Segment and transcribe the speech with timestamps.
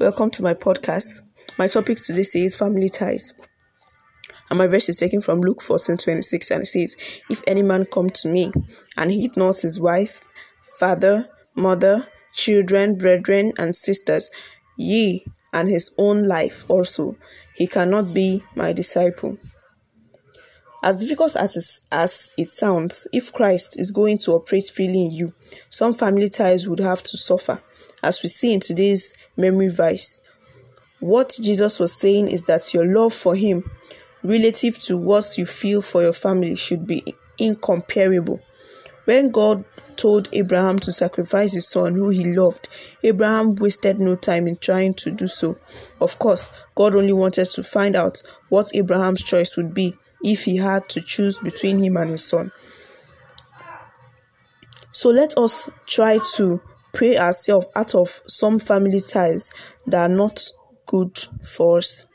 [0.00, 1.20] Welcome to my podcast.
[1.58, 3.34] My topic today says family ties.
[4.48, 6.96] And my verse is taken from Luke 14 26 and it says,
[7.28, 8.50] If any man come to me
[8.96, 10.22] and hate not his wife,
[10.78, 14.30] father, mother, children, brethren, and sisters,
[14.78, 17.18] ye, and his own life also,
[17.54, 19.36] he cannot be my disciple.
[20.82, 25.34] As difficult as, as it sounds, if Christ is going to operate freely in you,
[25.68, 27.62] some family ties would have to suffer
[28.02, 30.20] as we see in today's memory verse.
[31.00, 33.70] What Jesus was saying is that your love for Him,
[34.22, 38.40] relative to what you feel for your family, should be incomparable.
[39.04, 39.64] When God
[39.96, 42.68] told Abraham to sacrifice his son who he loved,
[43.02, 45.58] Abraham wasted no time in trying to do so.
[46.00, 50.56] Of course, God only wanted to find out what Abraham's choice would be if he
[50.56, 52.52] had to choose between him and his son.
[54.92, 56.60] So let us try to
[56.92, 59.50] pray ourselves out of some family ties
[59.86, 60.42] that are not
[60.86, 62.06] good for us.